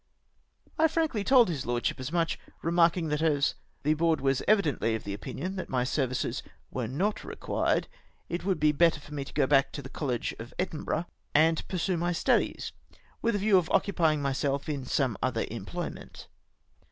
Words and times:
I 0.79 0.87
frankly 0.87 1.23
told 1.23 1.47
his 1.47 1.63
lordship 1.67 1.99
as 1.99 2.11
much, 2.11 2.39
remarking 2.63 3.09
that 3.09 3.21
as" 3.21 3.53
the 3.83 3.93
Board 3.93 4.19
was 4.19 4.41
evidently 4.47 4.95
of 4.95 5.05
opinion 5.05 5.57
that 5.57 5.69
my 5.69 5.83
ser 5.83 6.07
vices 6.07 6.41
were 6.71 6.87
not 6.87 7.23
required, 7.23 7.87
it 8.27 8.43
would 8.43 8.59
be 8.59 8.71
better 8.71 8.99
for 8.99 9.13
me 9.13 9.23
to 9.23 9.31
go 9.33 9.45
back 9.45 9.71
to 9.73 9.81
the 9.83 9.89
College 9.89 10.33
of 10.39 10.55
Edinburgh 10.57 11.05
and 11.35 11.67
pursue 11.67 11.97
my 11.97 12.13
studies, 12.13 12.71
with 13.21 13.35
a 13.35 13.37
view 13.37 13.59
of 13.59 13.69
occupying 13.69 14.23
myself 14.23 14.67
in 14.67 14.85
some 14.85 15.17
other 15.21 15.45
em 15.51 15.67
plojmient." 15.67 16.25